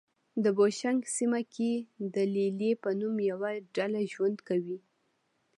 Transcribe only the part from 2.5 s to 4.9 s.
لې په نوم یوه ډله ژوند کوي.